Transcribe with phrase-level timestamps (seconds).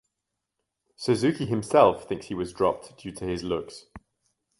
[0.95, 3.85] Suzuki himself thinks he was dropped due to his looks.